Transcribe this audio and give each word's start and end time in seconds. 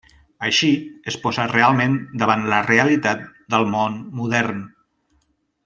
Així, 0.45 0.69
es 1.11 1.17
posa 1.25 1.45
realment 1.51 1.99
davant 2.23 2.47
la 2.53 2.63
realitat 2.69 3.23
del 3.55 3.69
món 3.77 4.01
modern. 4.23 4.67